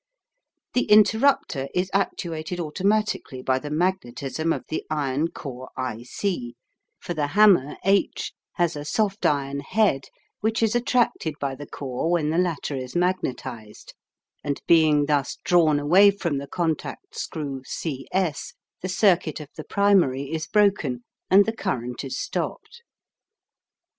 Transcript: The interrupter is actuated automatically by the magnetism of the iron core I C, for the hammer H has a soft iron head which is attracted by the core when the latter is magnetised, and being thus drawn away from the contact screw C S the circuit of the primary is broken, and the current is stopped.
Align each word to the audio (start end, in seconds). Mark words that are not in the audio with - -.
The 0.73 0.85
interrupter 0.85 1.67
is 1.75 1.91
actuated 1.93 2.59
automatically 2.59 3.43
by 3.43 3.59
the 3.59 3.69
magnetism 3.69 4.51
of 4.51 4.65
the 4.67 4.83
iron 4.89 5.27
core 5.27 5.69
I 5.77 6.01
C, 6.01 6.55
for 6.99 7.13
the 7.13 7.27
hammer 7.27 7.77
H 7.85 8.33
has 8.53 8.75
a 8.75 8.83
soft 8.83 9.27
iron 9.27 9.59
head 9.59 10.05
which 10.39 10.63
is 10.63 10.73
attracted 10.73 11.35
by 11.39 11.53
the 11.53 11.67
core 11.67 12.09
when 12.09 12.31
the 12.31 12.39
latter 12.39 12.75
is 12.75 12.95
magnetised, 12.95 13.93
and 14.43 14.59
being 14.65 15.05
thus 15.05 15.37
drawn 15.43 15.79
away 15.79 16.09
from 16.09 16.39
the 16.39 16.47
contact 16.47 17.13
screw 17.15 17.61
C 17.63 18.07
S 18.11 18.55
the 18.81 18.89
circuit 18.89 19.39
of 19.39 19.49
the 19.55 19.63
primary 19.65 20.31
is 20.31 20.47
broken, 20.47 21.03
and 21.29 21.45
the 21.45 21.53
current 21.55 22.03
is 22.03 22.19
stopped. 22.19 22.81